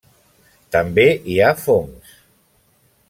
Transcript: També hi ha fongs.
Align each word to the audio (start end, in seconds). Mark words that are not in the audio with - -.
També 0.75 1.05
hi 1.33 1.37
ha 1.41 1.51
fongs. 1.65 2.17